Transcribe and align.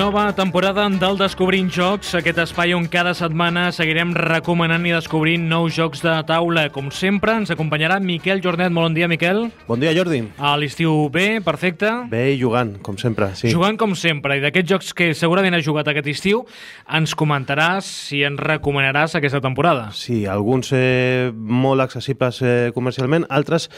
Nova 0.00 0.32
temporada 0.32 0.88
del 0.88 1.18
Descobrint 1.20 1.68
Jocs, 1.68 2.14
aquest 2.16 2.38
espai 2.40 2.70
on 2.72 2.86
cada 2.88 3.10
setmana 3.12 3.66
seguirem 3.76 4.14
recomanant 4.16 4.86
i 4.88 4.94
descobrint 4.94 5.42
nous 5.50 5.74
jocs 5.76 6.00
de 6.00 6.14
taula. 6.24 6.62
Com 6.72 6.88
sempre, 6.88 7.34
ens 7.36 7.52
acompanyarà 7.52 7.98
Miquel 8.00 8.40
Jornet. 8.40 8.72
Molt 8.72 8.88
bon 8.88 8.96
dia, 8.96 9.10
Miquel. 9.12 9.42
Bon 9.68 9.76
dia, 9.82 9.92
Jordi. 9.92 10.22
A 10.40 10.54
l'estiu 10.56 11.10
bé, 11.12 11.42
perfecte. 11.44 11.92
Bé 12.08 12.30
i 12.32 12.40
jugant, 12.40 12.78
com 12.80 12.96
sempre, 12.96 13.28
sí. 13.36 13.52
Jugant 13.52 13.76
com 13.76 13.92
sempre. 13.92 14.38
I 14.40 14.44
d'aquests 14.46 14.72
jocs 14.72 14.96
que 14.96 15.12
segurament 15.12 15.58
has 15.58 15.68
jugat 15.68 15.92
aquest 15.92 16.08
estiu, 16.08 16.46
ens 16.88 17.12
comentaràs 17.12 17.84
si 18.08 18.24
ens 18.24 18.40
recomanaràs 18.40 19.20
aquesta 19.20 19.44
temporada. 19.44 19.90
Sí, 19.92 20.22
alguns 20.24 20.72
eh, 20.72 21.28
molt 21.28 21.84
accessibles 21.84 22.40
eh, 22.40 22.70
comercialment, 22.72 23.28
altres 23.28 23.68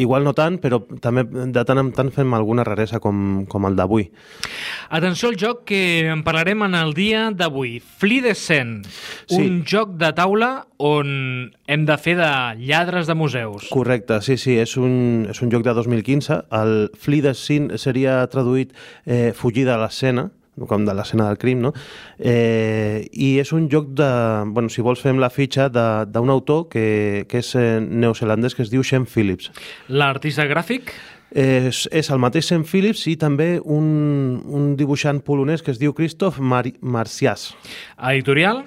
Igual 0.00 0.24
no 0.24 0.32
tant, 0.36 0.56
però 0.62 0.80
també 1.04 1.24
de 1.26 1.64
tant 1.68 1.80
en 1.80 1.90
tant 1.92 2.10
fem 2.14 2.32
alguna 2.36 2.64
raresa 2.64 3.00
com, 3.02 3.44
com 3.50 3.66
el 3.68 3.76
d'avui. 3.76 4.08
Atenció 4.90 5.28
al 5.28 5.38
joc 5.40 5.64
que 5.68 5.82
en 6.12 6.24
parlarem 6.24 6.64
en 6.64 6.76
el 6.78 6.94
dia 6.96 7.26
d'avui. 7.36 7.78
Flea 7.80 8.24
Descent, 8.28 8.80
sí. 8.86 9.38
un 9.38 9.62
joc 9.68 9.96
de 10.00 10.12
taula 10.16 10.52
on 10.82 11.52
hem 11.68 11.86
de 11.88 11.96
fer 12.00 12.16
de 12.18 12.30
lladres 12.62 13.10
de 13.10 13.16
museus. 13.18 13.68
Correcte, 13.72 14.20
sí, 14.24 14.38
sí, 14.40 14.56
és 14.62 14.76
un, 14.80 15.26
és 15.30 15.42
un 15.44 15.52
joc 15.52 15.66
de 15.66 15.76
2015. 15.76 16.42
El 16.62 16.76
Flea 16.98 17.28
Descent 17.30 17.72
seria 17.80 18.20
traduït 18.32 18.72
eh, 19.04 19.32
Fugir 19.36 19.66
de 19.68 19.76
l'escena, 19.80 20.30
com 20.68 20.84
de 20.84 20.94
l'escena 20.94 21.28
del 21.30 21.38
crim, 21.40 21.62
no? 21.64 21.72
Eh, 22.18 23.08
I 23.12 23.38
és 23.40 23.52
un 23.56 23.68
joc 23.72 23.88
de... 23.96 24.10
Bueno, 24.52 24.68
si 24.68 24.84
vols 24.84 25.00
fem 25.00 25.20
la 25.22 25.30
fitxa 25.32 25.68
d'un 25.72 26.30
autor 26.30 26.68
que, 26.72 27.24
que 27.28 27.40
és 27.40 27.54
eh, 27.56 27.80
neozelandès, 27.80 28.54
que 28.54 28.66
es 28.66 28.70
diu 28.72 28.84
Shem 28.84 29.06
Phillips. 29.08 29.50
L'artista 29.88 30.46
gràfic? 30.50 30.92
És, 31.32 31.86
és 31.88 32.10
el 32.12 32.20
mateix 32.20 32.50
Shem 32.50 32.66
Phillips 32.68 33.06
i 33.08 33.16
també 33.16 33.56
un, 33.64 34.42
un 34.44 34.72
dibuixant 34.76 35.22
polonès 35.24 35.64
que 35.64 35.72
es 35.72 35.80
diu 35.80 35.96
Christoph 35.96 36.38
Mar 36.38 36.66
Marcias. 36.80 37.54
Editorial? 37.96 38.66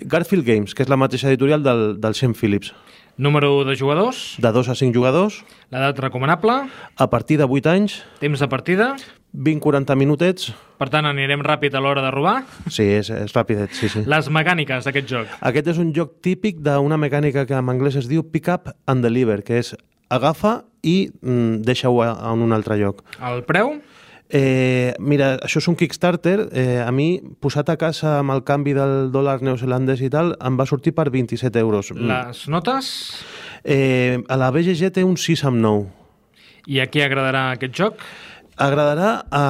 Garfield 0.00 0.46
Games, 0.46 0.74
que 0.74 0.86
és 0.86 0.88
la 0.88 0.96
mateixa 0.96 1.28
editorial 1.28 1.60
del, 1.62 1.98
del 2.00 2.16
Shem 2.16 2.32
Phillips. 2.32 2.72
Número 3.18 3.64
de 3.66 3.74
jugadors? 3.74 4.36
De 4.38 4.52
2 4.54 4.68
a 4.70 4.76
5 4.78 4.94
jugadors. 4.94 5.40
L'edat 5.74 5.98
recomanable? 5.98 6.54
A 6.96 7.10
partir 7.10 7.36
de 7.36 7.48
8 7.50 7.66
anys. 7.66 7.96
Temps 8.22 8.38
de 8.38 8.46
partida? 8.46 8.92
20-40 9.34 9.96
minutets. 9.98 10.52
Per 10.78 10.88
tant, 10.92 11.06
anirem 11.08 11.42
ràpid 11.44 11.74
a 11.74 11.82
l'hora 11.82 12.02
de 12.04 12.12
robar? 12.14 12.38
Sí, 12.70 12.86
és, 12.86 13.10
és 13.10 13.34
ràpidet, 13.34 13.74
sí, 13.76 13.90
sí. 13.92 14.04
Les 14.08 14.30
mecàniques 14.32 14.86
d'aquest 14.86 15.10
joc? 15.10 15.36
Aquest 15.50 15.74
és 15.74 15.82
un 15.82 15.92
joc 15.96 16.18
típic 16.24 16.62
d'una 16.64 16.98
mecànica 17.00 17.44
que 17.48 17.58
en 17.58 17.68
anglès 17.68 17.98
es 18.00 18.08
diu 18.08 18.24
pick 18.24 18.48
up 18.52 18.72
and 18.86 19.04
deliver, 19.04 19.42
que 19.44 19.60
és 19.60 19.74
agafa 20.08 20.62
i 20.82 21.10
mm, 21.20 21.62
deixa-ho 21.66 22.02
en 22.06 22.44
un 22.46 22.56
altre 22.56 22.78
lloc. 22.80 23.04
El 23.20 23.44
preu? 23.48 23.76
Eh, 24.28 24.92
mira, 25.00 25.34
això 25.44 25.60
és 25.62 25.68
un 25.70 25.76
Kickstarter. 25.76 26.48
Eh, 26.52 26.80
a 26.84 26.90
mi, 26.92 27.18
posat 27.40 27.70
a 27.72 27.78
casa 27.80 28.18
amb 28.20 28.34
el 28.34 28.44
canvi 28.48 28.74
del 28.76 29.10
dòlar 29.12 29.38
neozelandès 29.44 30.02
i 30.04 30.10
tal, 30.12 30.34
em 30.44 30.58
va 30.60 30.68
sortir 30.68 30.94
per 30.96 31.08
27 31.10 31.60
euros. 31.60 31.92
Les 31.96 32.46
notes? 32.52 32.90
Eh, 33.64 34.20
a 34.28 34.36
la 34.36 34.50
BGG 34.52 34.92
té 34.92 35.04
un 35.04 35.16
6 35.16 35.44
amb 35.48 35.62
9. 35.64 35.86
I 36.68 36.82
a 36.84 36.88
qui 36.92 37.00
agradarà 37.00 37.50
aquest 37.54 37.72
joc? 37.74 38.02
Agradarà 38.58 39.24
a 39.30 39.42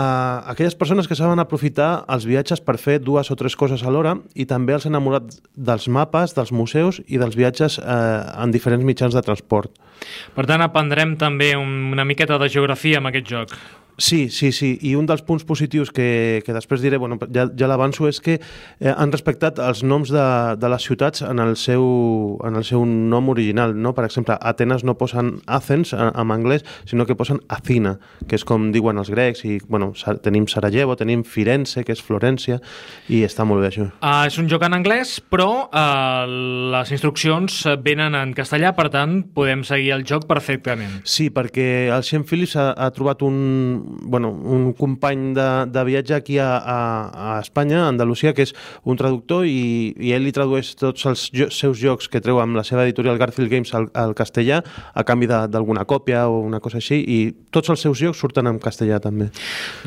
aquelles 0.53 0.77
persones 0.77 1.09
que 1.09 1.17
saben 1.17 1.41
aprofitar 1.41 2.05
els 2.13 2.27
viatges 2.29 2.61
per 2.61 2.77
fer 2.79 2.99
dues 3.01 3.31
o 3.33 3.37
tres 3.41 3.57
coses 3.57 3.83
alhora 3.83 4.15
i 4.37 4.47
també 4.47 4.77
els 4.77 4.87
enamorats 4.87 5.41
dels 5.57 5.89
mapes, 5.89 6.37
dels 6.37 6.53
museus 6.53 7.01
i 7.09 7.19
dels 7.21 7.37
viatges 7.39 7.81
eh, 7.81 7.89
en 8.45 8.55
diferents 8.55 8.85
mitjans 8.85 9.17
de 9.17 9.25
transport. 9.25 9.73
Per 10.37 10.47
tant, 10.47 10.63
aprendrem 10.63 11.17
també 11.19 11.55
una 11.59 12.07
miqueta 12.07 12.39
de 12.39 12.51
geografia 12.53 13.01
amb 13.01 13.11
aquest 13.11 13.33
joc. 13.33 13.57
Sí, 13.99 14.31
sí, 14.31 14.53
sí. 14.53 14.79
I 14.87 14.95
un 14.95 15.09
dels 15.11 15.25
punts 15.27 15.43
positius 15.43 15.91
que, 15.91 16.41
que 16.47 16.55
després 16.55 16.81
diré, 16.81 17.01
bueno, 17.03 17.19
ja, 17.35 17.49
ja 17.51 17.67
l'avanço, 17.67 18.07
és 18.07 18.21
que 18.23 18.37
eh, 18.39 18.93
han 18.93 19.11
respectat 19.11 19.59
els 19.59 19.83
noms 19.83 20.13
de, 20.15 20.27
de 20.55 20.71
les 20.71 20.87
ciutats 20.87 21.25
en 21.27 21.43
el, 21.43 21.57
seu, 21.59 21.83
en 22.47 22.55
el 22.61 22.65
seu 22.65 22.85
nom 22.87 23.33
original. 23.35 23.75
No? 23.75 23.93
Per 23.97 24.05
exemple, 24.07 24.37
Atenes 24.39 24.87
no 24.87 24.95
posen 25.01 25.41
Athens 25.51 25.93
en, 25.99 26.13
en 26.15 26.31
anglès, 26.31 26.63
sinó 26.87 27.09
que 27.09 27.17
posen 27.19 27.43
Athena, 27.51 27.97
que 28.31 28.39
és 28.39 28.47
com 28.47 28.71
diuen 28.71 29.03
els 29.03 29.11
grecs. 29.11 29.43
I, 29.49 29.59
bueno, 29.67 29.91
tenim 30.23 30.47
Sarajevo, 30.47 30.95
tenim 30.97 31.27
Firenze, 31.27 31.83
que 31.83 31.97
és 31.97 32.05
Florència, 32.05 32.61
i 33.11 33.25
està 33.27 33.43
molt 33.49 33.67
bé 33.67 33.73
això. 33.73 33.89
Uh, 33.99 34.29
és 34.31 34.39
un 34.39 34.47
joc 34.47 34.63
en 34.69 34.79
anglès, 34.79 35.17
però 35.27 35.51
uh, 35.67 36.23
les 36.77 36.95
instruccions 36.95 37.65
venen 37.83 38.15
en 38.15 38.37
castellà, 38.39 38.77
per 38.79 38.87
tant, 38.95 39.25
podem 39.35 39.67
seguir 39.67 39.91
el 39.99 40.07
joc 40.07 40.31
perfectament. 40.31 41.01
Sí, 41.03 41.33
perquè 41.35 41.89
el 41.91 42.07
Sean 42.07 42.23
Phillips 42.23 42.55
ha, 42.55 42.71
ha 42.79 42.93
trobat 42.95 43.27
un 43.27 43.88
bueno, 44.03 44.31
un 44.31 44.73
company 44.73 45.35
de, 45.35 45.67
de 45.67 45.85
viatge 45.85 46.15
aquí 46.15 46.39
a, 46.39 46.59
a, 46.59 47.37
a 47.37 47.41
Espanya, 47.41 47.85
a 47.85 47.89
Andalusia, 47.89 48.35
que 48.35 48.45
és 48.47 48.55
un 48.85 48.99
traductor 49.01 49.47
i, 49.49 49.95
i 49.97 50.13
ell 50.17 50.25
li 50.27 50.33
tradueix 50.35 50.75
tots 50.79 51.07
els 51.09 51.29
jo, 51.35 51.49
seus 51.55 51.81
jocs 51.81 52.09
que 52.09 52.23
treu 52.25 52.41
amb 52.43 52.59
la 52.59 52.65
seva 52.67 52.85
editorial 52.85 53.19
Garfield 53.19 53.51
Games 53.53 53.75
al, 53.75 53.89
al 53.95 54.15
castellà 54.19 54.63
a 54.95 55.05
canvi 55.09 55.29
d'alguna 55.29 55.87
còpia 55.89 56.27
o 56.29 56.41
una 56.45 56.61
cosa 56.61 56.81
així 56.83 57.01
i 57.01 57.19
tots 57.55 57.73
els 57.73 57.83
seus 57.85 57.99
jocs 58.01 58.21
surten 58.21 58.47
en 58.51 58.61
castellà 58.63 59.01
també. 59.03 59.31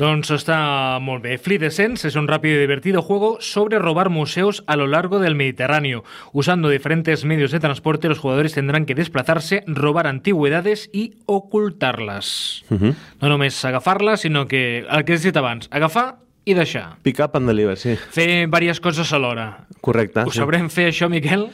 Doncs 0.00 0.32
està 0.34 0.98
molt 1.02 1.24
bé. 1.24 1.38
Fleet 1.38 1.62
Essence 1.68 2.08
es 2.08 2.16
un 2.16 2.28
rápido 2.28 2.56
y 2.56 2.60
divertido 2.60 3.02
juego 3.02 3.38
sobre 3.40 3.78
robar 3.78 4.10
museos 4.10 4.64
a 4.66 4.76
lo 4.76 4.86
largo 4.86 5.18
del 5.18 5.34
Mediterráneo. 5.34 6.04
Usando 6.32 6.68
diferentes 6.68 7.24
medios 7.24 7.50
de 7.50 7.60
transporte, 7.60 8.08
los 8.08 8.18
jugadores 8.18 8.54
tendrán 8.54 8.86
que 8.86 8.94
desplazarse, 8.94 9.64
robar 9.66 10.06
antigüedades 10.06 10.90
y 10.92 11.14
ocultarlas. 11.26 12.64
Uh 12.70 12.78
-huh. 12.78 12.94
No 13.20 13.28
només 13.28 13.64
agafar 13.64 13.91
agafar-la, 13.92 14.16
sinó 14.16 14.46
que 14.48 14.86
el 14.88 15.04
que 15.04 15.14
has 15.14 15.22
dit 15.22 15.36
abans, 15.36 15.68
agafar 15.70 16.21
i 16.44 16.54
deixar. 16.54 16.96
Pick 17.02 17.20
up 17.20 17.36
and 17.36 17.46
deliver, 17.46 17.76
sí. 17.78 17.94
Fer 18.10 18.26
diverses 18.46 18.80
coses 18.82 19.12
alhora. 19.14 19.66
Correcte. 19.80 20.24
Ho 20.26 20.32
sí. 20.32 20.40
sabrem 20.40 20.68
fer 20.70 20.88
això, 20.90 21.08
Miquel? 21.10 21.44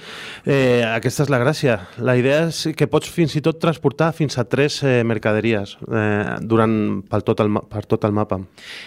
Eh, 0.49 0.81
aquesta 0.87 1.27
és 1.27 1.33
la 1.33 1.41
gràcia. 1.43 1.77
La 2.01 2.15
idea 2.17 2.47
és 2.49 2.63
que 2.77 2.89
pots 2.89 3.11
fins 3.13 3.35
i 3.37 3.43
tot 3.45 3.61
transportar 3.61 4.11
fins 4.17 4.39
a 4.41 4.47
tres 4.49 4.79
eh, 4.83 5.03
mercaderies 5.05 5.77
eh, 5.85 6.39
durant, 6.41 7.03
per, 7.09 7.21
tot 7.27 7.41
el, 7.45 7.53
per 7.69 7.85
tot 7.89 8.07
el 8.09 8.15
mapa. 8.17 8.41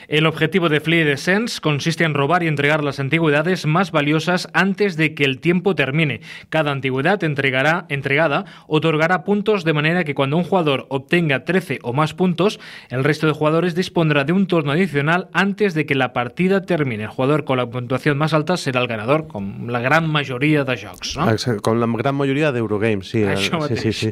El 0.07 0.25
objetivo 0.25 0.69
de 0.69 0.79
Flee 0.81 1.06
Descents 1.06 1.59
consiste 1.62 2.03
en 2.03 2.16
robar 2.16 2.41
y 2.41 2.47
entregar 2.47 2.83
las 2.83 3.00
antigüedades 3.00 3.68
más 3.68 3.91
valiosas 3.91 4.47
antes 4.53 4.97
de 4.97 5.13
que 5.13 5.23
el 5.23 5.39
tiempo 5.39 5.75
termine. 5.75 6.22
Cada 6.50 6.72
antigüedad 6.72 7.23
entregará, 7.23 7.85
entregada 7.89 8.45
otorgará 8.68 9.23
puntos 9.23 9.63
de 9.63 9.73
manera 9.73 10.03
que 10.03 10.16
cuando 10.16 10.38
un 10.38 10.44
jugador 10.44 10.88
obtenga 10.89 11.45
13 11.45 11.79
o 11.83 11.94
más 11.94 12.13
puntos, 12.13 12.59
el 12.89 13.03
resto 13.03 13.28
de 13.28 13.33
jugadores 13.33 13.75
dispondrá 13.75 14.23
de 14.23 14.33
un 14.33 14.47
turno 14.47 14.72
adicional 14.72 15.29
antes 15.33 15.73
de 15.73 15.85
que 15.85 15.91
que 15.91 15.96
la 15.96 16.13
partida 16.13 16.62
termine. 16.62 17.03
El 17.03 17.09
jugador 17.09 17.44
con 17.44 17.57
la 17.57 17.69
puntuación 17.69 18.18
más 18.18 18.34
alta 18.34 18.56
serà 18.56 18.79
el 18.79 18.88
ganador, 18.88 19.25
com 19.28 19.68
la 19.68 19.81
gran 19.84 20.06
majoria 20.07 20.63
de 20.63 20.78
jocs, 20.79 21.18
no? 21.19 21.25
Exacte, 21.34 21.59
com 21.59 21.81
la 21.81 21.90
gran 22.00 22.16
majoria 22.16 22.53
d'Eurogames, 22.56 23.09
sí. 23.12 23.25
Això 23.28 23.59
sí, 23.68 23.75
sí, 23.75 23.91
sí. 23.91 24.12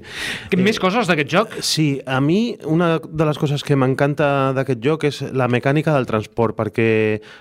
Eh, 0.51 0.59
més 0.59 0.75
coses 0.84 1.07
d'aquest 1.07 1.31
joc? 1.31 1.56
Sí, 1.63 2.01
a 2.03 2.19
mi 2.19 2.57
una 2.68 2.97
de 3.00 3.29
les 3.29 3.39
coses 3.39 3.63
que 3.63 3.79
m'encanta 3.79 4.51
d'aquest 4.57 4.84
joc 4.84 5.07
és 5.07 5.22
la 5.31 5.47
mecànica 5.47 5.95
del 5.95 6.09
transport, 6.09 6.57
perquè, 6.59 6.89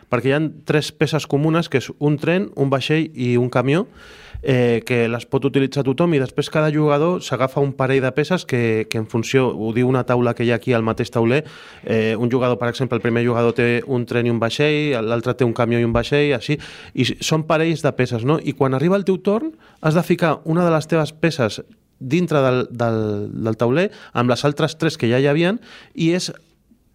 perquè 0.07 0.31
hi 0.31 0.37
ha 0.39 0.41
tres 0.71 0.93
peces 0.95 1.27
comunes, 1.27 1.67
que 1.67 1.83
és 1.83 1.91
un 1.99 2.23
tren, 2.23 2.53
un 2.55 2.71
vaixell 2.71 3.11
i 3.19 3.35
un 3.43 3.51
camió, 3.51 3.89
eh, 4.43 4.83
que 4.87 5.09
les 5.09 5.27
pot 5.27 5.45
utilitzar 5.49 5.85
tothom 5.87 6.15
i 6.15 6.21
després 6.23 6.51
cada 6.53 6.71
jugador 6.75 7.23
s'agafa 7.25 7.63
un 7.65 7.73
parell 7.77 8.03
de 8.05 8.13
peces 8.15 8.45
que, 8.47 8.87
que 8.91 9.01
en 9.01 9.09
funció, 9.11 9.49
ho 9.51 9.73
diu 9.75 9.89
una 9.89 10.05
taula 10.07 10.35
que 10.35 10.47
hi 10.47 10.53
ha 10.53 10.59
aquí 10.59 10.73
al 10.73 10.87
mateix 10.87 11.11
tauler, 11.15 11.45
eh, 11.85 12.15
un 12.19 12.31
jugador, 12.31 12.59
per 12.59 12.69
exemple, 12.71 12.97
el 12.97 13.03
primer 13.03 13.27
jugador 13.27 13.57
té 13.57 13.83
un 13.87 14.07
tren 14.07 14.28
i 14.29 14.33
un 14.33 14.41
vaixell, 14.43 14.95
l'altre 15.09 15.35
té 15.35 15.47
un 15.47 15.55
camió 15.57 15.81
i 15.81 15.87
un 15.87 15.95
vaixell, 15.97 16.35
així, 16.37 16.59
i 16.95 17.09
són 17.25 17.47
parells 17.49 17.83
de 17.85 17.93
peces, 17.97 18.27
no? 18.29 18.39
I 18.39 18.55
quan 18.59 18.77
arriba 18.77 18.99
el 19.01 19.07
teu 19.09 19.19
torn 19.25 19.55
has 19.81 19.99
de 19.99 20.05
ficar 20.07 20.39
una 20.45 20.67
de 20.67 20.75
les 20.75 20.89
teves 20.91 21.13
peces 21.13 21.63
dintre 21.99 22.43
del, 22.45 22.67
del, 22.71 23.01
del 23.43 23.57
tauler 23.59 23.89
amb 24.15 24.31
les 24.31 24.45
altres 24.47 24.77
tres 24.79 25.01
que 25.01 25.11
ja 25.11 25.19
hi 25.19 25.27
havien 25.27 25.59
i 25.95 26.13
és 26.15 26.31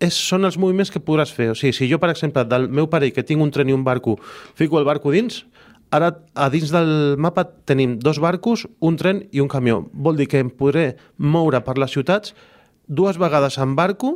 és, 0.03 0.15
són 0.17 0.43
els 0.43 0.57
moviments 0.59 0.91
que 0.91 0.99
podràs 0.99 1.31
fer. 1.31 1.51
O 1.53 1.55
sigui, 1.55 1.71
si 1.77 1.87
jo, 1.87 1.99
per 2.01 2.09
exemple, 2.11 2.43
del 2.49 2.67
meu 2.67 2.89
parell, 2.91 3.13
que 3.15 3.23
tinc 3.23 3.39
un 3.39 3.53
tren 3.55 3.69
i 3.71 3.75
un 3.75 3.85
barco, 3.87 4.17
fico 4.59 4.79
el 4.79 4.87
barco 4.89 5.13
dins, 5.13 5.45
Ara, 5.93 6.07
a 6.33 6.47
dins 6.49 6.71
del 6.73 7.19
mapa 7.21 7.43
tenim 7.69 7.99
dos 8.01 8.17
barcos, 8.17 8.63
un 8.81 8.95
tren 8.97 9.19
i 9.29 9.43
un 9.43 9.49
camió. 9.51 9.83
Vol 9.93 10.17
dir 10.17 10.25
que 10.25 10.39
em 10.41 10.49
podré 10.49 10.95
moure 11.21 11.59
per 11.61 11.75
les 11.77 11.93
ciutats 11.93 12.33
dues 12.87 13.19
vegades 13.21 13.59
en 13.61 13.75
barco, 13.77 14.15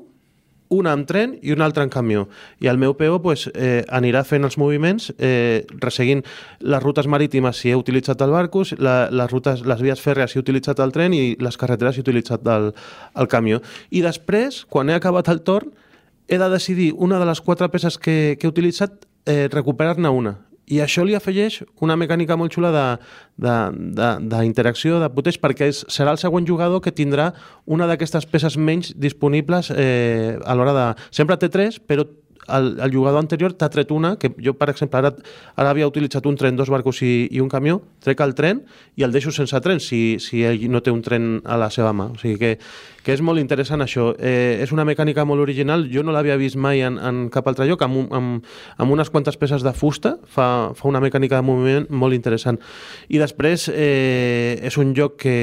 una 0.70 0.94
amb 0.96 1.08
tren 1.08 1.38
i 1.42 1.54
una 1.54 1.66
altra 1.66 1.84
en 1.86 1.92
camió. 1.94 2.28
I 2.60 2.70
el 2.72 2.78
meu 2.78 2.96
PO 2.98 3.22
pues, 3.24 3.48
eh, 3.54 3.84
anirà 3.88 4.24
fent 4.28 4.48
els 4.48 4.58
moviments 4.58 5.12
eh, 5.18 5.66
resseguint 5.84 6.24
les 6.60 6.84
rutes 6.84 7.08
marítimes 7.08 7.62
si 7.62 7.72
he 7.72 7.76
utilitzat 7.78 8.22
el 8.26 8.34
barco, 8.36 8.64
la, 8.78 9.10
les, 9.12 9.32
rutes, 9.32 9.64
les 9.66 9.84
vies 9.84 10.02
fèrrees 10.02 10.34
si 10.34 10.40
he 10.40 10.44
utilitzat 10.44 10.80
el 10.84 10.96
tren 10.96 11.14
i 11.14 11.36
les 11.40 11.58
carreteres 11.58 11.96
si 11.96 12.02
he 12.02 12.08
utilitzat 12.08 12.48
el, 12.54 12.72
el 13.16 13.32
camió. 13.32 13.62
I 13.92 14.04
després, 14.06 14.64
quan 14.70 14.90
he 14.90 14.98
acabat 14.98 15.30
el 15.34 15.44
torn, 15.48 15.72
he 16.28 16.38
de 16.38 16.50
decidir 16.52 16.92
una 16.98 17.20
de 17.20 17.30
les 17.30 17.42
quatre 17.42 17.70
peces 17.72 17.98
que, 17.98 18.36
que 18.40 18.48
he 18.48 18.52
utilitzat, 18.52 19.06
eh, 19.28 19.48
recuperar-ne 19.52 20.10
una 20.10 20.38
i 20.68 20.82
això 20.84 21.06
li 21.08 21.16
afegeix 21.16 21.62
una 21.84 21.96
mecànica 22.00 22.36
molt 22.40 22.52
xula 22.52 22.72
d'interacció, 22.76 24.92
de, 24.92 25.00
de, 25.00 25.02
de, 25.02 25.08
de 25.08 25.16
puteig, 25.16 25.38
perquè 25.44 25.66
és, 25.72 25.78
serà 25.92 26.12
el 26.12 26.20
següent 26.20 26.48
jugador 26.48 26.82
que 26.84 26.92
tindrà 26.92 27.34
una 27.66 27.88
d'aquestes 27.88 28.26
peces 28.28 28.58
menys 28.60 28.92
disponibles 28.96 29.72
eh, 29.72 30.38
a 30.44 30.54
l'hora 30.58 30.74
de... 30.76 30.86
Sempre 31.16 31.38
té 31.40 31.48
tres, 31.54 31.80
però 31.80 32.04
el, 32.48 32.80
el 32.80 32.94
jugador 32.94 33.20
anterior 33.20 33.54
t'ha 33.54 33.70
tret 33.74 33.92
una, 33.92 34.16
que 34.20 34.32
jo, 34.44 34.54
per 34.58 34.70
exemple, 34.72 35.00
ara, 35.00 35.14
ara 35.56 35.72
havia 35.74 35.88
utilitzat 35.90 36.26
un 36.30 36.38
tren, 36.40 36.56
dos 36.58 36.72
barcos 36.74 37.02
i, 37.06 37.28
i 37.32 37.42
un 37.44 37.50
camió, 37.52 37.82
trec 38.04 38.22
el 38.24 38.36
tren 38.38 38.64
i 38.96 39.06
el 39.08 39.16
deixo 39.16 39.34
sense 39.36 39.60
tren 39.64 39.82
si, 39.84 40.18
si 40.24 40.44
ell 40.48 40.68
no 40.72 40.82
té 40.84 40.94
un 40.94 41.02
tren 41.06 41.38
a 41.46 41.58
la 41.60 41.70
seva 41.74 41.94
mà. 41.96 42.10
O 42.14 42.20
sigui 42.22 42.38
que, 42.42 42.54
que 43.08 43.16
és 43.16 43.24
molt 43.24 43.40
interessant 43.40 43.84
això. 43.84 44.10
Eh, 44.20 44.60
és 44.64 44.74
una 44.76 44.86
mecànica 44.88 45.26
molt 45.28 45.44
original, 45.44 45.86
jo 45.92 46.04
no 46.04 46.16
l'havia 46.16 46.38
vist 46.40 46.60
mai 46.60 46.84
en, 46.84 46.98
en 47.00 47.28
cap 47.34 47.48
altre 47.48 47.68
lloc, 47.70 47.84
amb, 47.86 48.02
un, 48.04 48.08
amb, 48.12 48.50
amb 48.78 48.96
unes 48.96 49.12
quantes 49.14 49.38
peces 49.40 49.64
de 49.64 49.74
fusta, 49.76 50.18
fa, 50.28 50.48
fa 50.76 50.90
una 50.90 51.02
mecànica 51.04 51.40
de 51.40 51.48
moviment 51.48 51.88
molt 51.90 52.18
interessant. 52.18 52.60
I 53.08 53.22
després 53.22 53.70
eh, 53.74 54.60
és 54.68 54.78
un 54.82 54.92
joc 54.98 55.20
que, 55.24 55.38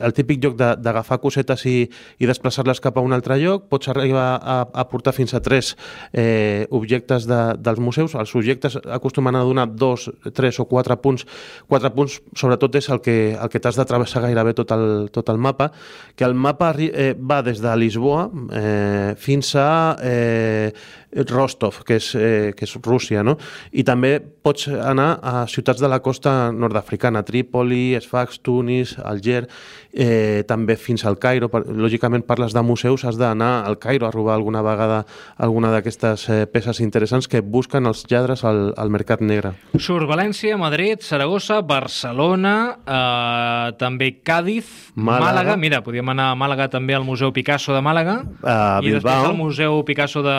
el 0.00 0.16
típic 0.16 0.40
joc 0.44 0.56
d'agafar 0.60 1.20
cosetes 1.20 1.66
i, 1.68 1.76
i 2.18 2.28
desplaçar-les 2.30 2.80
cap 2.80 2.96
a 2.96 3.04
un 3.04 3.12
altre 3.16 3.36
lloc, 3.40 3.68
pots 3.68 3.92
arribar 3.92 4.30
a, 4.40 4.60
a 4.72 4.86
portar 4.88 5.12
fins 5.16 5.34
a 5.36 5.42
tres 5.44 5.74
eh, 6.12 6.66
objectes 6.70 7.26
de, 7.30 7.40
dels 7.58 7.80
museus. 7.82 8.14
Els 8.14 8.30
subjectes 8.30 8.78
acostumen 8.84 9.36
a 9.36 9.44
donar 9.46 9.66
dos, 9.68 10.10
tres 10.34 10.60
o 10.60 10.66
quatre 10.70 10.96
punts. 11.00 11.26
Quatre 11.68 11.92
punts, 11.94 12.20
sobretot, 12.36 12.80
és 12.80 12.90
el 12.90 13.02
que, 13.04 13.18
el 13.34 13.52
que 13.52 13.60
t'has 13.62 13.78
de 13.78 13.86
travessar 13.88 14.24
gairebé 14.26 14.54
tot 14.58 14.72
el, 14.76 15.10
tot 15.12 15.28
el 15.32 15.38
mapa, 15.38 15.70
que 16.16 16.24
el 16.24 16.34
mapa 16.34 16.72
eh, 16.78 17.14
va 17.14 17.42
des 17.42 17.60
de 17.60 17.76
Lisboa 17.76 18.28
eh, 18.52 19.14
fins 19.18 19.54
a 19.58 19.96
eh, 20.02 20.72
Rostov, 21.12 21.82
que 21.84 21.96
és, 21.98 22.14
eh, 22.14 22.52
que 22.56 22.64
és 22.64 22.74
Rússia, 22.84 23.24
no? 23.26 23.36
I 23.72 23.82
també 23.82 24.20
pots 24.20 24.68
anar 24.68 25.18
a 25.22 25.46
ciutats 25.50 25.80
de 25.82 25.88
la 25.90 25.98
costa 26.00 26.52
nord-africana, 26.52 27.24
Trípoli, 27.26 27.98
Sfax, 28.00 28.38
Tunis, 28.46 28.96
Alger, 29.02 29.48
eh, 29.92 30.44
també 30.46 30.76
fins 30.76 31.04
al 31.04 31.18
Cairo. 31.18 31.50
Lògicament 31.50 32.22
parles 32.22 32.54
de 32.54 32.62
museus, 32.62 33.04
has 33.04 33.18
d'anar 33.18 33.66
al 33.66 33.78
Cairo 33.78 34.06
a 34.06 34.10
robar 34.10 34.34
alguna 34.34 34.62
vegada 34.62 35.04
alguna 35.36 35.70
d'aquestes 35.70 35.89
eh, 36.30 36.46
peces 36.50 36.80
interessants 36.80 37.28
que 37.30 37.40
busquen 37.40 37.86
els 37.90 38.04
lladres 38.10 38.44
al, 38.44 38.72
al 38.78 38.90
mercat 38.92 39.22
negre. 39.24 39.54
Surt 39.78 40.08
València, 40.08 40.56
Madrid, 40.60 41.02
Saragossa, 41.02 41.60
Barcelona, 41.66 42.54
eh, 42.84 43.72
també 43.80 44.12
Càdiz, 44.22 44.92
Màlaga. 44.94 45.26
Màlaga. 45.26 45.56
Mira, 45.60 45.82
podíem 45.86 46.12
anar 46.12 46.30
a 46.32 46.36
Màlaga 46.38 46.68
també 46.72 46.94
al 46.94 47.04
Museu 47.04 47.32
Picasso 47.32 47.74
de 47.74 47.80
Màlaga. 47.84 48.20
A 48.42 48.80
I 48.82 48.94
després 48.96 49.30
al 49.30 49.36
Museu 49.38 49.82
Picasso 49.88 50.22
de, 50.22 50.36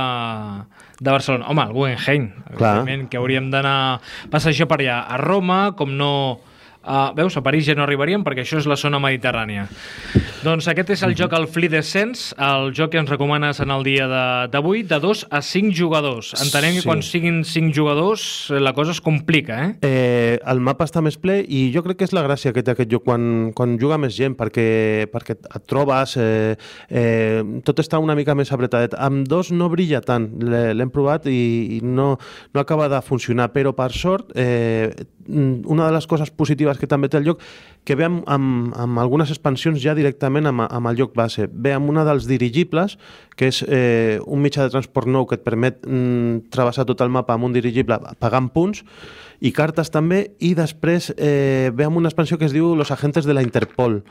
de 1.00 1.10
Barcelona. 1.10 1.50
Home, 1.50 1.68
el 1.68 1.74
Guggenheim, 1.74 2.30
evidentment, 2.54 3.10
que 3.10 3.20
hauríem 3.20 3.52
d'anar 3.52 4.00
passejar 4.32 4.70
per 4.72 4.82
allà. 4.82 5.04
A 5.10 5.20
Roma, 5.22 5.74
com 5.78 5.98
no... 5.98 6.14
Uh, 6.82 7.12
veus, 7.14 7.36
a 7.38 7.44
París 7.46 7.68
ja 7.68 7.76
no 7.78 7.84
arribaríem 7.86 8.24
perquè 8.26 8.42
això 8.42 8.58
és 8.58 8.66
la 8.66 8.74
zona 8.74 8.98
mediterrània. 8.98 9.68
Doncs 10.42 10.66
aquest 10.72 10.90
és 10.96 11.02
el 11.06 11.12
joc, 11.14 11.34
el 11.38 11.44
Fleet 11.54 11.76
el 11.78 12.72
joc 12.74 12.90
que 12.92 12.98
ens 12.98 13.10
recomanes 13.12 13.60
en 13.62 13.70
el 13.70 13.84
dia 13.86 14.08
de- 14.08 14.48
d'avui, 14.50 14.82
de, 14.82 14.96
de 14.96 15.00
2 15.00 15.28
a 15.30 15.40
5 15.42 15.72
jugadors. 15.72 16.34
Entenem 16.42 16.74
que 16.74 16.82
Sí. 16.82 16.88
quan 16.88 17.04
siguin 17.04 17.44
5 17.46 17.72
jugadors 17.76 18.50
la 18.50 18.74
cosa 18.74 18.90
es 18.92 19.02
complica, 19.02 19.66
eh? 19.66 19.76
Eh, 19.84 20.40
el 20.44 20.60
mapa 20.60 20.86
està 20.86 21.00
més 21.02 21.16
ple 21.18 21.46
i 21.48 21.72
jo 21.72 21.84
crec 21.84 21.98
que 21.98 22.04
és 22.06 22.12
la 22.14 22.24
gràcia 22.24 22.54
que 22.54 22.64
té 22.64 22.72
aquest 22.72 22.90
joc 22.90 23.04
quan, 23.04 23.52
quan 23.54 23.78
juga 23.78 24.00
més 24.00 24.16
gent 24.18 24.36
perquè, 24.36 25.06
perquè 25.12 25.38
et 25.38 25.68
trobes 25.68 26.18
eh, 26.18 26.56
eh, 26.90 27.44
tot 27.64 27.78
està 27.80 28.00
una 28.00 28.16
mica 28.16 28.34
més 28.34 28.52
apretadet 28.52 28.96
amb 28.98 29.28
dos 29.28 29.52
no 29.52 29.70
brilla 29.70 30.02
tant 30.02 30.28
L'he- 30.42 30.74
l'hem 30.74 30.90
provat 30.90 31.28
i, 31.28 31.78
i 31.78 31.80
no, 31.84 32.18
no 32.54 32.60
acaba 32.60 32.90
de 32.90 33.00
funcionar 33.02 33.52
però 33.54 33.76
per 33.76 33.92
sort 33.92 34.32
eh, 34.36 34.90
una 35.28 35.86
de 35.86 35.92
les 35.94 36.08
coses 36.08 36.32
positives 36.32 36.80
que 36.80 36.88
també 36.88 37.08
té 37.08 37.18
el 37.18 37.26
joc 37.26 37.40
que 37.86 37.96
ve 37.96 38.06
amb, 38.06 38.24
amb, 38.28 38.74
amb 38.76 39.00
algunes 39.00 39.30
expansions 39.30 39.80
ja 39.82 39.94
directament 39.94 40.31
amb, 40.40 40.66
amb 40.68 40.88
el 40.88 40.98
joc 40.98 41.16
base. 41.16 41.50
Ve 41.52 41.74
amb 41.74 41.90
una 41.90 42.06
dels 42.08 42.28
dirigibles 42.28 42.98
que 43.36 43.50
és 43.50 43.64
eh, 43.68 44.20
un 44.26 44.42
mitjà 44.44 44.66
de 44.66 44.74
transport 44.74 45.08
nou 45.08 45.26
que 45.26 45.38
et 45.40 45.44
permet 45.44 45.80
mm, 45.86 46.52
travessar 46.54 46.86
tot 46.86 47.02
el 47.02 47.10
mapa 47.10 47.34
amb 47.34 47.48
un 47.50 47.54
dirigible 47.56 47.98
pagant 48.20 48.52
punts 48.54 48.84
i 49.42 49.50
cartes 49.50 49.90
també, 49.90 50.20
i 50.38 50.52
després 50.54 51.10
eh, 51.18 51.72
ve 51.74 51.88
amb 51.88 51.98
una 51.98 52.12
expansió 52.12 52.38
que 52.38 52.46
es 52.46 52.54
diu 52.54 52.76
Los 52.78 52.92
agentes 52.94 53.26
de 53.26 53.34
la 53.34 53.42
Interpol, 53.42 54.04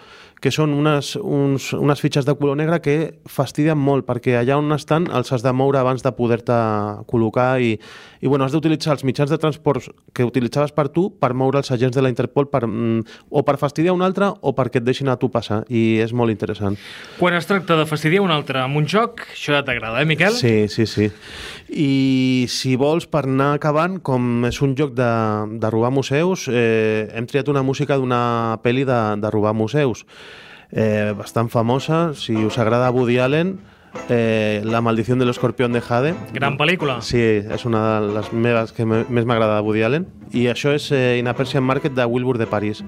que 0.43 0.51
són 0.51 0.73
unes, 0.75 1.13
uns, 1.15 1.69
unes 1.77 2.03
fitxes 2.03 2.27
de 2.27 2.35
color 2.35 2.59
negre 2.59 2.81
que 2.83 2.97
fastidien 3.31 3.79
molt, 3.79 4.09
perquè 4.09 4.35
allà 4.41 4.57
on 4.59 4.75
estan 4.75 5.07
els 5.07 5.31
has 5.31 5.45
de 5.47 5.53
moure 5.55 5.79
abans 5.79 6.03
de 6.03 6.11
poder-te 6.17 6.57
col·locar 7.07 7.61
i, 7.63 7.77
i 7.79 8.27
bueno, 8.27 8.43
has 8.43 8.57
d'utilitzar 8.57 8.97
els 8.97 9.07
mitjans 9.07 9.31
de 9.31 9.39
transport 9.39 9.87
que 10.17 10.27
utilitzaves 10.27 10.75
per 10.75 10.89
tu 10.91 11.07
per 11.15 11.31
moure 11.31 11.63
els 11.63 11.71
agents 11.71 11.95
de 11.95 12.03
la 12.03 12.11
Interpol 12.11 12.51
per, 12.51 12.65
mm, 12.67 13.21
o 13.31 13.45
per 13.47 13.55
fastidiar 13.63 13.95
un 13.95 14.03
altre 14.03 14.33
o 14.35 14.55
perquè 14.57 14.83
et 14.83 14.89
deixin 14.89 15.15
a 15.15 15.19
tu 15.21 15.31
passar, 15.31 15.63
i 15.71 16.01
és 16.03 16.10
molt 16.13 16.31
interessant. 16.31 16.77
Quan 17.19 17.35
es 17.35 17.47
tracta 17.47 17.77
de 17.77 17.87
fastidiar 17.87 18.23
un 18.23 18.31
altre 18.31 18.61
amb 18.61 18.77
un 18.77 18.87
joc, 18.87 19.21
això 19.33 19.55
ja 19.57 19.65
t'agrada, 19.65 20.01
eh, 20.03 20.07
Miquel? 20.07 20.33
Sí, 20.33 20.69
sí, 20.69 20.87
sí. 20.87 21.11
I 21.71 22.47
si 22.49 22.75
vols, 22.77 23.07
per 23.07 23.25
anar 23.29 23.55
acabant, 23.55 24.01
com 24.03 24.45
és 24.49 24.61
un 24.63 24.75
joc 24.79 24.95
de, 24.99 25.11
de 25.61 25.71
robar 25.71 25.91
museus, 25.95 26.49
eh, 26.51 27.09
hem 27.15 27.27
triat 27.31 27.49
una 27.49 27.63
música 27.63 27.97
d'una 27.97 28.59
pel·li 28.65 28.85
de, 28.89 29.01
de 29.23 29.31
robar 29.31 29.53
museus, 29.55 30.05
eh, 30.73 31.13
bastant 31.17 31.49
famosa, 31.51 32.13
si 32.15 32.35
us 32.37 32.59
agrada 32.59 32.91
Woody 32.91 33.19
Allen, 33.19 33.59
eh, 34.09 34.63
La 34.65 34.81
maldición 34.81 35.19
del 35.19 35.31
escorpión 35.31 35.73
de 35.73 35.81
Jade. 35.81 36.15
Gran 36.33 36.57
pel·lícula. 36.59 37.01
Sí, 37.03 37.19
és 37.19 37.65
una 37.67 38.01
de 38.01 38.13
les 38.15 38.33
meves 38.33 38.73
que 38.73 38.85
me- 38.87 39.05
més 39.09 39.27
m'agrada 39.27 39.57
de 39.57 39.63
Woody 39.67 39.83
Allen. 39.83 40.07
I 40.33 40.47
això 40.47 40.75
és 40.75 40.91
eh, 40.93 41.19
In 41.19 41.27
a 41.29 41.35
Persian 41.35 41.65
Market 41.65 41.93
de 41.95 42.05
Wilbur 42.07 42.39
de 42.39 42.47
París. 42.47 42.85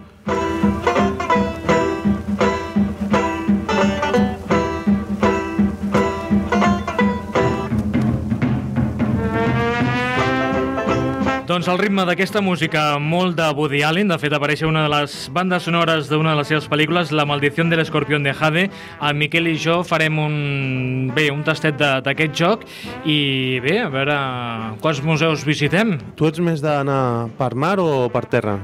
Doncs 11.63 11.77
el 11.77 11.79
ritme 11.79 12.03
d'aquesta 12.03 12.41
música 12.43 12.81
molt 12.99 13.37
de 13.39 13.45
Woody 13.55 13.85
Allen, 13.87 14.09
de 14.11 14.17
fet 14.19 14.33
apareix 14.35 14.65
a 14.65 14.67
una 14.67 14.81
de 14.83 14.89
les 14.91 15.13
bandes 15.31 15.63
sonores 15.63 16.09
d'una 16.11 16.33
de 16.33 16.41
les 16.41 16.49
seves 16.51 16.67
pel·lícules, 16.67 17.13
La 17.15 17.23
maldició 17.23 17.63
de 17.71 17.79
l'escorpión 17.79 18.25
de 18.27 18.33
Jade. 18.35 18.65
El 18.99 19.15
Miquel 19.15 19.47
i 19.47 19.55
jo 19.55 19.85
farem 19.87 20.19
un, 20.19 21.13
bé, 21.15 21.29
un 21.31 21.45
tastet 21.47 21.79
d'aquest 21.79 22.35
joc 22.35 22.67
i 23.07 23.61
bé, 23.63 23.77
a 23.79 23.87
veure 23.95 24.17
quants 24.83 25.05
museus 25.07 25.47
visitem. 25.47 26.01
Tu 26.19 26.27
ets 26.27 26.43
més 26.43 26.59
d'anar 26.59 27.31
per 27.39 27.53
mar 27.55 27.77
o 27.79 28.09
per 28.11 28.25
terra? 28.27 28.59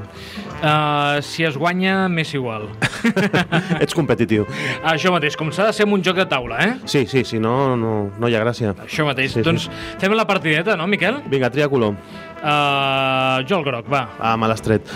Uh, 0.59 1.23
si 1.23 1.47
es 1.47 1.55
guanya, 1.55 2.09
m'és 2.11 2.35
igual. 2.35 2.67
ets 3.83 3.95
competitiu. 3.95 4.47
Això 4.83 5.13
mateix, 5.15 5.37
com 5.39 5.53
s'ha 5.55 5.69
de 5.69 5.77
ser 5.77 5.87
un 5.87 6.03
joc 6.05 6.19
de 6.19 6.27
taula, 6.31 6.59
eh? 6.65 6.73
Sí, 6.91 7.05
sí, 7.07 7.23
si 7.23 7.39
no, 7.43 7.77
no, 7.79 7.95
no 8.19 8.31
hi 8.31 8.35
ha 8.35 8.43
gràcia. 8.43 8.75
Això 8.85 9.07
mateix. 9.07 9.37
Sí, 9.37 9.43
sí. 9.43 9.47
doncs 9.47 9.69
fem 10.03 10.19
la 10.19 10.27
partideta, 10.29 10.77
no, 10.79 10.89
Miquel? 10.91 11.23
Vinga, 11.31 11.53
tria 11.55 11.71
color. 11.71 11.95
Uh, 12.39 13.43
jo 13.49 13.59
el 13.59 13.65
groc, 13.67 13.89
va. 13.91 14.05
Ah, 14.23 14.37
me 14.39 14.47
l'has 14.51 14.63
tret. 14.63 14.87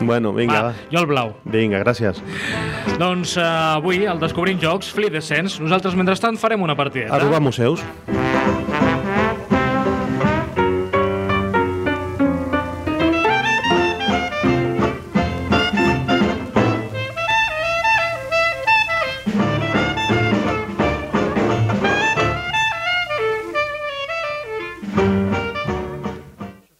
Bueno, 0.00 0.32
vinga, 0.32 0.62
va. 0.62 0.70
va. 0.70 0.88
Jo 0.92 1.04
el 1.04 1.10
blau. 1.10 1.34
Vinga, 1.44 1.82
gràcies. 1.84 2.22
Doncs 3.00 3.36
uh, 3.36 3.76
avui, 3.76 4.06
al 4.08 4.20
Descobrint 4.22 4.60
Jocs, 4.62 4.88
Fleet 4.96 5.12
Descens, 5.12 5.60
nosaltres, 5.60 5.96
mentrestant, 5.98 6.40
farem 6.40 6.64
una 6.64 6.76
partideta. 6.78 7.14
A 7.16 7.22
robar 7.22 7.42
museus. 7.44 7.84